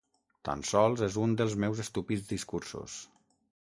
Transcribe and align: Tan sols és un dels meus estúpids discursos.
Tan 0.47 0.63
sols 0.69 1.03
és 1.09 1.19
un 1.25 1.37
dels 1.43 1.55
meus 1.67 1.85
estúpids 1.87 2.29
discursos. 2.35 3.01